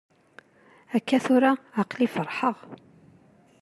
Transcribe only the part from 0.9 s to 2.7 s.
Akka tura aql-i feṛḥeɣ.